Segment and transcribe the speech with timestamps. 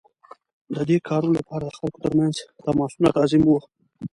[0.73, 3.59] د دې کارونو لپاره د خلکو ترمنځ تماسونه لازم وو.